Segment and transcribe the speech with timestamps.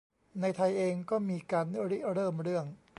[0.41, 2.65] ในไทยเองก็มีการริเริ่มเรื่อง